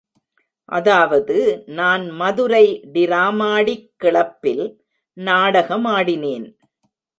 அதாவது 0.69 1.35
நான் 1.71 2.09
மதுரை 2.11 2.63
டிராமாடிக் 2.95 3.87
கிளப்பில் 3.97 4.65
நாடகமாடினேன்! 5.17 6.49